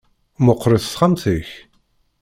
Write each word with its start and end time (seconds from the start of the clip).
Meqqret 0.45 0.81
texxamt-ik. 0.85 1.49